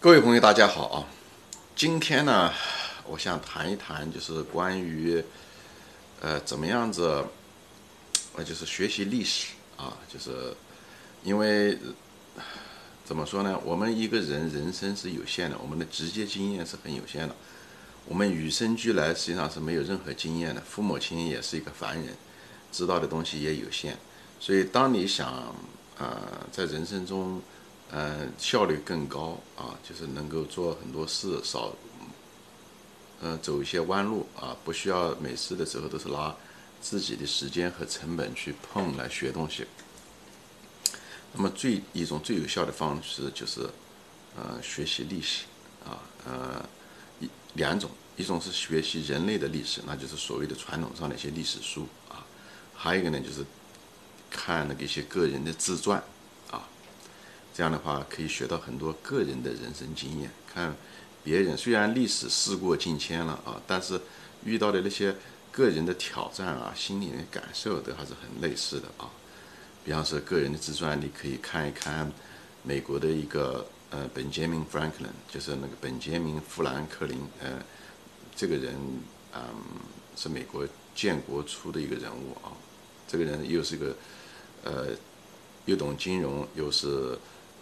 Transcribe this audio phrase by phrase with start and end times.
[0.00, 1.04] 各位朋友，大家好啊！
[1.74, 2.52] 今天呢，
[3.08, 5.20] 我想谈一谈，就是关于
[6.20, 7.24] 呃怎么样子，
[8.36, 10.54] 呃就是学习历史啊，就是
[11.24, 11.76] 因为
[13.04, 13.60] 怎么说呢？
[13.64, 17.34] 我们一个人人生是有限的，我们的直接经验是很有限的，
[18.06, 22.14] 我们与生俱来实际上是没有任何经验的，父母亲也是一个凡人，
[22.70, 23.98] 知道的东西也有限，
[24.38, 25.52] 所以当你想
[25.98, 26.22] 呃
[26.52, 27.42] 在人生中。
[27.90, 31.72] 嗯，效率更高啊，就是能够做很多事，少，
[33.22, 36.36] 嗯，走一些弯路啊，不需要每次的时候都是拿
[36.82, 39.66] 自己的时间和成本去碰来学东西。
[41.32, 43.62] 那么最一种最有效的方式就是，
[44.36, 45.44] 呃，学习历史
[45.86, 45.96] 啊，
[46.26, 46.68] 呃，
[47.20, 52.20] 一两种，一种是学习人类的历史，那就是所谓的传统上的一些历史书啊，
[52.74, 53.42] 还有一个呢就是
[54.30, 56.04] 看那个一些个人的自传。
[57.58, 60.30] 这样的话可以学到很多个人的人生经验。
[60.46, 60.72] 看
[61.24, 64.00] 别人虽然历史事过境迁了啊，但是
[64.44, 65.12] 遇到的那些
[65.50, 69.10] 个人的挑战啊，心里的感受都还是很类似的啊。
[69.84, 72.08] 比方说个人的自传，你可以看一看
[72.62, 77.60] 美国的一个呃本杰明·弗兰克林，就是那个本杰明·富兰克林，呃，
[78.36, 78.76] 这个人
[79.34, 79.42] 嗯
[80.14, 82.54] 是美国建国初的一个人物啊。
[83.08, 83.96] 这个人又是个
[84.62, 84.86] 呃
[85.64, 87.18] 又懂金融，又是。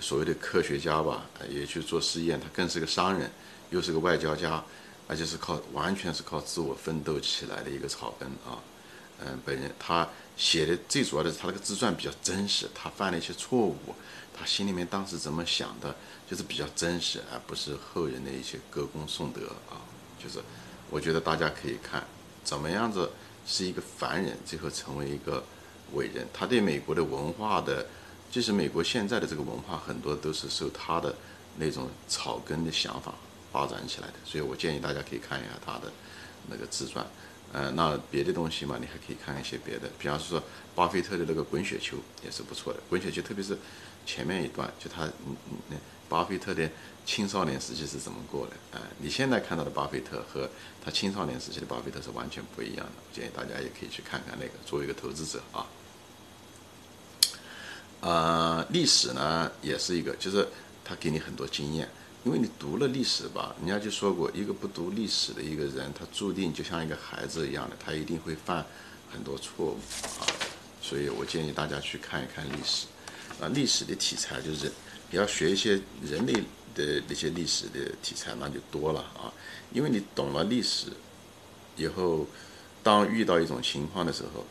[0.00, 3.30] 所谓的科学家吧，也去做实验，他更是个商人，
[3.70, 4.62] 又是个外交家，
[5.08, 8.62] 而且是靠完全是靠自我奋斗起来的一个草根啊。
[9.20, 13.76] 嗯，本人他写的最主要的是他那个自传比较真实，他犯了一些错误，
[14.32, 15.94] 他心里面当时怎么想的，
[16.30, 19.82] 就是比较真实，而不是后人的一些歌功颂德啊。
[20.22, 20.38] 就是
[20.90, 22.04] 我觉得大家可以看
[22.44, 23.10] 怎么样子
[23.46, 25.42] 是一个凡人，最后成为一个
[25.94, 27.84] 伟人，他对美国的文化的。
[28.30, 31.14] 即使美国现在的这个文化很多都是受他的
[31.56, 33.14] 那种草根的想法
[33.52, 35.92] 发展起来的，所以我建议大家可以看一下他的
[36.48, 37.06] 那个自传。
[37.50, 40.42] 呃，那别的东西嘛，你还可以看一些别的，比方说
[40.74, 43.56] 巴菲特的那个《滚雪球》也是不错的，《滚雪球》特别是
[44.04, 45.34] 前面一段，就他嗯
[45.70, 45.78] 嗯，
[46.10, 46.68] 巴菲特的
[47.06, 48.78] 青少年时期是怎么过的？
[48.78, 50.46] 啊，你现在看到的巴菲特和
[50.84, 52.92] 他青少年时期的巴菲特是完全不一样的。
[53.14, 55.66] 建议大家也可以去看看那个，作为一个投资者啊。
[58.00, 60.46] 呃，历史呢也是一个，就是
[60.84, 61.88] 他给你很多经验，
[62.24, 68.64] 因为你读了历史吧，人家就说过，一个不读历史的一个人，他注定就像一个孩子一样的，他一定会犯
[69.10, 69.78] 很多错误
[70.20, 70.30] 啊。
[70.80, 72.86] 所以我建议大家去看一看历史，
[73.40, 74.70] 啊，历史的题材就是
[75.10, 75.72] 你要学一些
[76.02, 76.32] 人类
[76.76, 79.26] 的那些历史的题材，那就多了啊，
[79.72, 80.86] 因为你懂了历史
[81.76, 82.24] 以后，
[82.80, 84.46] 当遇到一种情况的时候。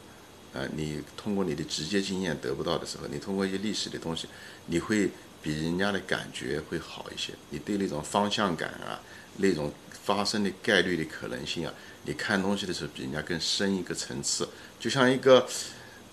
[0.54, 4.28] 呃，你通过你的直接经验得不到的时候，你通过一些历史的东西，
[4.66, 5.10] 你会
[5.42, 7.34] 比人家的感觉会好一些。
[7.50, 9.00] 你对那种方向感啊，
[9.38, 9.72] 那种
[10.04, 11.74] 发生的概率的可能性啊，
[12.06, 14.48] 你看东西的时候比人家更深一个层次。
[14.80, 15.48] 就像一个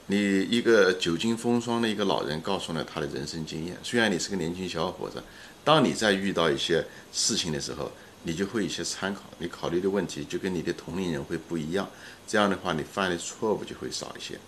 [0.06, 5.22] 你一个久经风霜的一个老人告诉了他的人生经验，虽然你是个年轻小伙子，
[5.64, 7.90] 当你在遇到一些事情的时候。
[8.26, 11.86] 你就会一些参考，你考虑的问题就跟你的同龄人会不一样，
[12.26, 14.40] 这样的话你犯的错误就会少一些，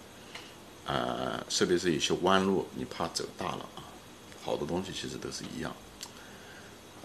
[0.86, 3.84] 啊，特别是有些弯路你怕走大了啊，
[4.42, 5.76] 好多东西其实都是一样，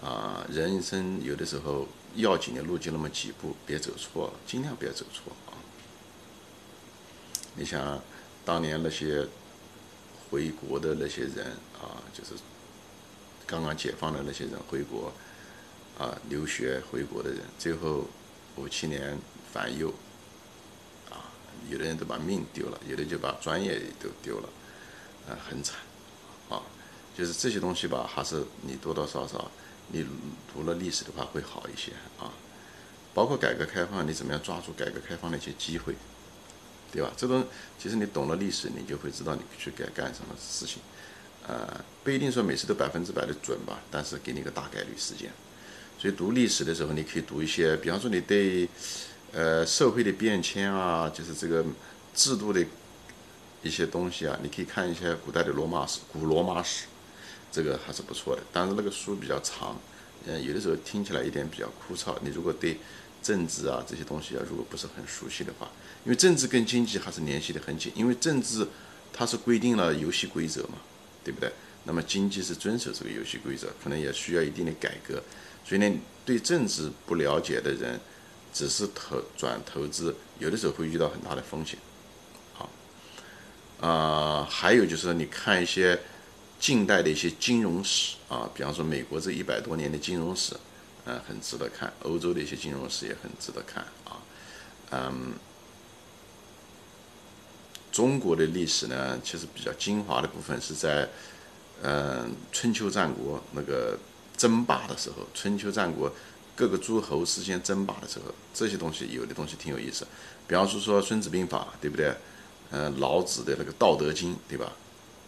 [0.02, 5.52] 啊，人生有的时候要紧的路就那么几步，别走错了，尽量别走错啊。
[7.54, 8.00] 你想
[8.46, 9.28] 当年那些
[10.30, 12.30] 回国的那些人啊，就是
[13.46, 15.12] 刚刚解放的那些人回国。
[15.98, 18.06] 啊，留学回国的人，最后
[18.56, 19.16] 五七年
[19.52, 19.92] 反右，
[21.10, 21.30] 啊，
[21.68, 24.48] 有的人都把命丢了，有的就把专业都丢了，
[25.28, 25.76] 啊，很惨，
[26.48, 26.62] 啊，
[27.16, 29.50] 就是这些东西吧，还是你多多少少，
[29.88, 30.04] 你
[30.52, 32.32] 读了历史的话会好一些啊，
[33.14, 35.94] 包括改革开放，你怎么样抓住改革开放的一些机会，
[36.90, 37.12] 对吧？
[37.16, 37.46] 这种
[37.78, 40.82] 其实你懂了历史，你就会知道你去该干什么事情，
[41.46, 45.30] 呃，不一定说每次都百分之百的准吧，但是给你个大概率事件。
[46.02, 48.68] 所以读历史的时候，你可以读一些，比方说你对，
[49.30, 51.64] 呃，社会的变迁啊，就是这个
[52.12, 52.60] 制度的
[53.62, 56.86] 一些东西啊，你可以看一些古代的罗马史、古罗马史，
[57.52, 58.42] 这个还是不错的。
[58.52, 59.80] 但是那个书比较长，
[60.26, 62.16] 嗯，有的时候听起来一点比较枯燥。
[62.20, 62.78] 你如果对
[63.22, 65.70] 政治啊这些东西啊，如果不是很熟悉的话，
[66.04, 68.66] 因为政治跟经济还是联系的很紧，因为政治
[69.12, 70.78] 它是规定了游戏规则嘛，
[71.22, 71.48] 对不对？
[71.84, 75.22] 那么经济是遵守这个游戏规则，可能也需要一定的改革。
[75.64, 78.00] 所以呢，对政治不了解的人，
[78.52, 81.78] 只是投转投资，有的时候会遇到很大的风险。
[82.52, 82.68] 好，
[83.80, 85.98] 啊，还有就是你看一些
[86.58, 90.54] 近代的一些金融史啊，比方说美国这一百多年的金融史，
[91.04, 94.20] 呃，很值得看；欧洲的一些金融史也很值得看啊。
[94.90, 95.32] 嗯，
[97.90, 101.08] 中国的历史呢，其实比较精华的部分是在
[101.82, 103.98] 嗯春秋战国那个
[104.36, 106.12] 争霸的时候，春秋战国
[106.56, 110.06] 各个诸侯之间争霸的时候，这些东西有的东西挺有意思。
[110.46, 112.14] 比方说说《孙子兵法》，对不对？
[112.70, 114.72] 嗯，老子的那个《道德经》，对吧？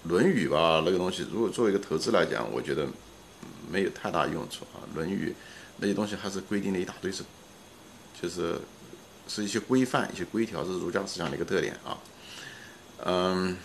[0.09, 2.87] 《论语》吧，那个东西，如果作为一个投资来讲，我觉得
[3.71, 4.81] 没有太大用处啊。
[4.97, 5.31] 《论语》
[5.79, 7.23] 那些东西还是规定了一大堆，是
[8.21, 8.59] 就是
[9.29, 11.99] 是一些规范、一些规条，是儒家思想的一个特点啊。
[13.05, 13.57] 嗯，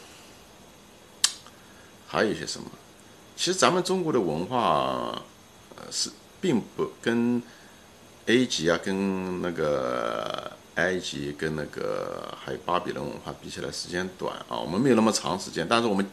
[2.07, 2.69] 还有一些什么？
[3.39, 5.21] 其实咱们中国的文化，
[5.89, 7.41] 是并不跟
[8.25, 10.51] A 级啊，跟那个。
[10.75, 16.07] 埃及跟那个还有巴比伦文化比起来，时间短啊，我们没有那么长时间，但是我们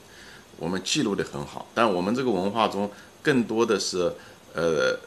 [0.56, 1.68] 我们记录的很好。
[1.72, 2.90] 但我们这个文化中
[3.22, 4.12] 更多的是
[4.54, 4.98] 呃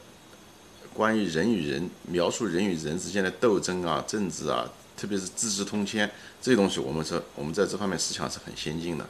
[0.94, 4.65] 关于人与人描述人与人之间的斗争啊、政治啊，
[4.95, 6.07] 特别是《资治通鉴》
[6.42, 9.06] 这些东西，我们是我们在这方面思想是很先进的。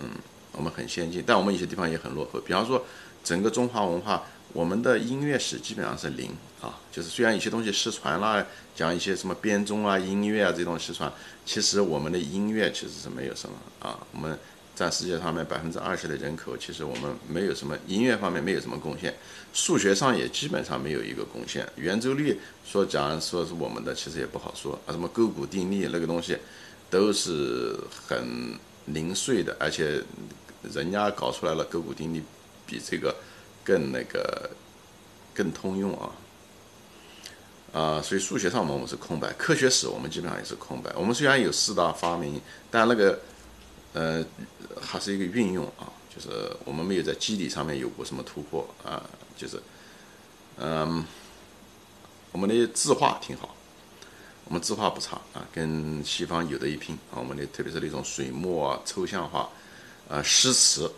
[0.00, 0.08] 嗯，
[0.56, 2.40] 我们很先进，但我们有些地方也很落后。
[2.40, 2.84] 比方说，
[3.22, 4.24] 整个中华文化。
[4.52, 6.30] 我们的音乐史基本上是零
[6.62, 11.12] 啊，就是虽然有些东西失传了，讲一些什么编钟啊、音乐啊这种失传，
[11.44, 13.98] 其实我们的音乐其实是没有什么啊。
[14.12, 14.38] 我们
[14.74, 19.14] 占世界上面百分之二十的人口，其实我们没有什么音乐方面没有什么贡献，
[19.52, 21.68] 数学上也基本上没有一个贡献。
[21.76, 24.88] 圆周率说讲说是我们的，其实也不好说啊。
[24.90, 26.38] 什么勾股定律那个东西，
[26.88, 30.02] 都是很零碎的，而且
[30.62, 32.22] 人家搞出来了勾股定律，
[32.66, 33.14] 比这个。
[33.66, 34.48] 更那个
[35.34, 36.12] 更通用啊，
[37.72, 40.92] 啊，所以数学上我们是空白，科学史我们基本上也是空白。
[40.94, 43.18] 我们虽然有四大发明，但那个
[43.92, 44.24] 呃
[44.80, 46.28] 还是一个运用啊，就是
[46.64, 49.02] 我们没有在机理上面有过什么突破啊，
[49.36, 49.60] 就是
[50.58, 51.04] 嗯，
[52.30, 53.52] 我们的字画挺好，
[54.44, 57.18] 我们字画不差啊，跟西方有的一拼啊。
[57.18, 59.50] 我们的特别是那种水墨啊、抽象画
[60.08, 60.92] 啊、诗词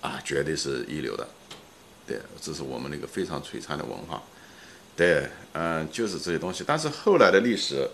[0.00, 1.26] 啊，绝对是一流的。
[2.06, 4.22] 对，这是我们那个非常璀璨的文化。
[4.96, 6.64] 对，嗯，就是这些东西。
[6.66, 7.88] 但是后来的历史，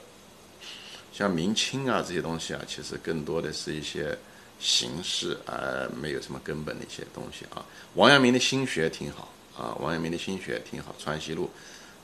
[1.12, 4.16] 像明清啊这些东西啊，其实更多的是一些
[4.58, 7.64] 形式，而没有什么根本的一些东西啊。
[7.94, 11.44] 王阳明的心学挺好啊，王阳明的心学挺好，《传习录》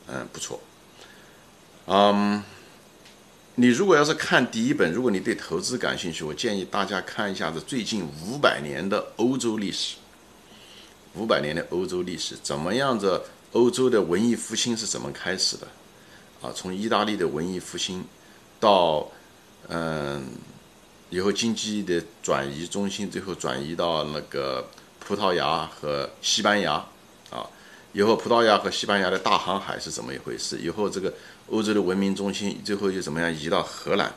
[0.06, 0.60] 嗯不错。
[1.86, 2.42] 嗯，
[3.54, 9.96] 你如果要是看第一本，如果你对投资感兴趣，我建议大家看一下子最近五百年的欧洲历史。
[11.14, 13.20] 五百年的欧洲历史，怎么样子？
[13.52, 15.68] 欧洲的文艺复兴是怎么开始的？
[16.40, 18.02] 啊，从意大利的文艺复兴，
[18.58, 19.06] 到
[19.68, 20.26] 嗯，
[21.10, 24.66] 以后经济的转移中心，最后转移到那个
[24.98, 26.82] 葡萄牙和西班牙，
[27.92, 30.58] 以后葡萄牙和西班牙的大航海是怎么一回事？
[30.58, 31.12] 以后这个
[31.48, 34.12] 欧洲的文明中心最后又怎么样移到荷兰？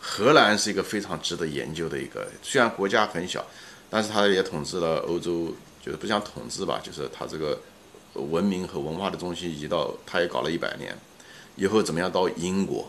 [0.00, 3.44] 荷兰是一个非常值得研究的一个，虽然国家很小，
[3.88, 5.54] 但是它也统治了欧洲。
[5.82, 7.58] 就是不讲统治吧，就是他这个
[8.12, 10.94] 文明和文化的中心移到，他也搞了一百年，
[11.56, 12.86] 以后怎么样到英国，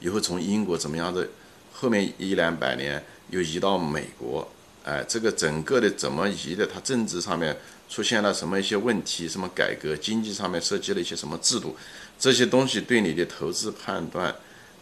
[0.00, 1.28] 以后从英国怎么样的，
[1.74, 4.50] 后面一两百年又移到美国，
[4.84, 6.66] 哎，这个整个的怎么移的？
[6.66, 7.56] 它政治上面
[7.88, 9.28] 出现了什么一些问题？
[9.28, 9.96] 什么改革？
[9.96, 11.76] 经济上面涉及了一些什么制度？
[12.18, 14.34] 这些东西对你的投资判断，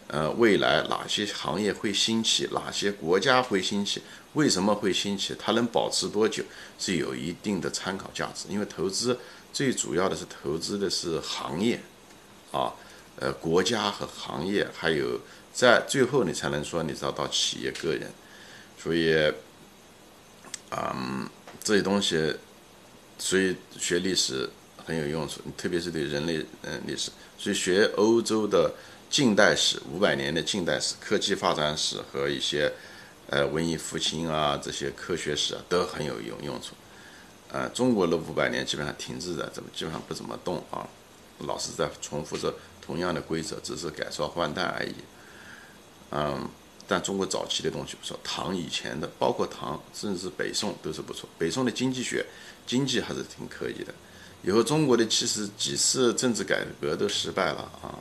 [0.06, 2.48] 呃，未来哪些行业会兴起？
[2.50, 4.00] 哪些国家会兴起？
[4.32, 5.36] 为什么会兴起？
[5.38, 6.42] 它能保持多久？
[6.78, 8.46] 是有一定的参考价值。
[8.48, 9.18] 因为投资
[9.52, 11.78] 最主要的是投资的是行业，
[12.52, 12.72] 啊，
[13.16, 15.20] 呃，国家和行业，还有
[15.52, 18.10] 在最后你才能说你找到企业个人。
[18.82, 19.30] 所以，
[20.70, 21.28] 嗯，
[21.62, 22.34] 这些东西，
[23.18, 24.48] 所以学历史
[24.84, 27.10] 很有用处，特别是对人类嗯历史。
[27.38, 28.72] 所以学欧洲的
[29.08, 32.72] 近代史，五百年的近代史、科技发展史和一些。
[33.32, 36.74] 呃，文艺复兴啊，这些科学史啊，都很有用用处。
[37.52, 40.84] 呃，中国的五百年基本上停滞在，怎么基本上不怎么动啊，
[41.38, 42.52] 老是在重复着
[42.84, 44.94] 同样的规则，只是改朝换代而已。
[46.10, 46.48] 嗯，
[46.90, 51.28] 但中国早期的东西不错，唐以前的，包括唐，甚至是北宋都是不错。
[51.38, 52.26] 北宋的经济学，
[52.66, 53.94] 经济还是挺可以的。
[54.42, 57.94] 以后中国的其实几次政治改革都失败了啊，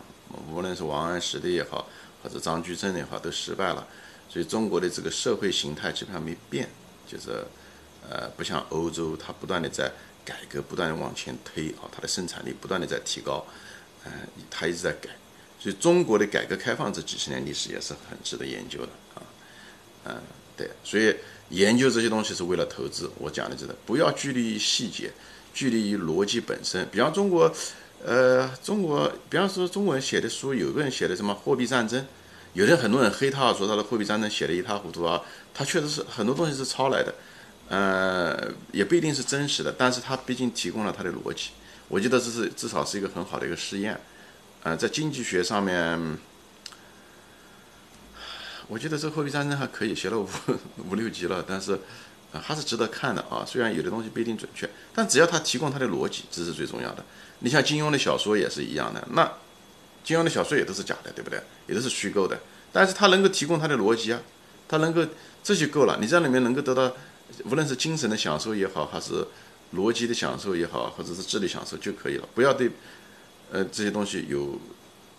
[0.52, 1.88] 无论是王安石的也好，
[2.24, 3.88] 或者张居正的也好，都失败了。
[4.28, 6.68] 所以中国的这个社会形态基本上没变，
[7.08, 7.46] 就是，
[8.10, 9.92] 呃，不像欧洲，它不断的在
[10.26, 13.46] 改革，不断的往前推啊，它的生产力不断的在提高，
[14.06, 14.12] 嗯，
[14.50, 15.10] 它一直在改。
[15.60, 19.22] 所以中国的改革开放这几十年历史也是很值得研究的啊，
[20.06, 20.16] 嗯，
[20.56, 20.70] 对。
[20.84, 21.14] 所以
[21.50, 23.12] 研究这些东西是为了投资。
[23.18, 25.12] 我讲的就是不要拘泥于细节，
[25.54, 26.88] 拘泥于逻辑本身。
[26.90, 27.54] 比方中国，
[28.06, 32.06] 呃，中国，比方说中国人写的书，有个人写的什么货币战争，
[32.54, 35.22] 有的很多人黑他说他的货币战争写的一塌糊涂啊，
[35.54, 37.14] 他确实是很多东西是抄来的，
[37.68, 41.50] 呃，也不一定是真实的，但是他毕竟提供了他的逻辑。
[41.90, 44.00] 我觉得这是至少是一个很好的一个试验，
[44.64, 46.18] 呃，在经济学上面，
[48.68, 50.28] 我觉得这货币战争还可以，写了五
[50.90, 51.80] 五六集了，但是
[52.34, 53.46] 还是值得看的啊。
[53.48, 57.06] 虽然有的东西不一定准确，但只要他提供他的逻辑，这是最重要的。
[57.40, 59.32] 你像金庸的小说也是一样的，那
[60.04, 61.42] 金庸的小说也都是假的，对不对？
[61.68, 62.38] 也都是虚构的，
[62.74, 64.20] 但是他能够提供他的逻辑啊，
[64.68, 65.06] 他能够
[65.42, 65.98] 这就够了。
[66.02, 66.94] 你在里面能够得到，
[67.46, 69.26] 无论是精神的享受也好，还是。
[69.76, 72.72] 逻辑的享受也好，或者是智力享受就可以了，不要对，
[73.52, 74.60] 呃，这些东西有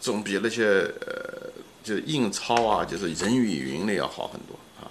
[0.00, 0.64] 总比那些
[1.06, 1.50] 呃，
[1.82, 4.90] 就是硬抄啊，就是人云亦云的要好很多啊。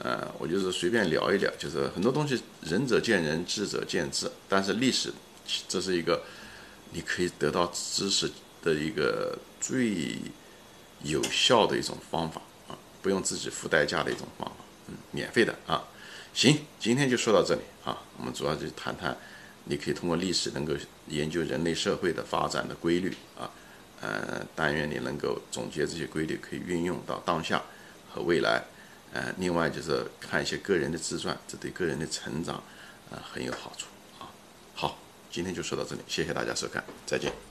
[0.00, 4.30] 呃，我就是随便聊一聊，就是很多东西仁者见仁，智者见智。
[4.48, 5.12] 但是历史，
[5.68, 6.22] 这是一个
[6.92, 8.30] 你可以得到知识
[8.62, 10.18] 的一个最
[11.02, 14.56] 有效的一种方法啊，不用自己付代价的一种方法，
[14.88, 15.84] 嗯，免费的啊。
[16.34, 18.02] 行，今天就说到这里啊。
[18.18, 19.16] 我们主要就谈谈，
[19.68, 20.74] 你可以通过历史能够
[21.06, 23.48] 研究人类社会的发展的规律啊。
[24.00, 27.62] 呃，但愿你能够总结这些规律，可以运用到当下
[28.08, 28.62] 和未来。
[29.12, 32.56] 呃，另外就是看一些个人的自传，这对个人的成长
[33.10, 33.86] 啊很有好处
[34.20, 34.30] 啊。
[34.74, 34.98] 好，
[35.30, 37.47] 今天就说到这里，谢谢大家收看，再见。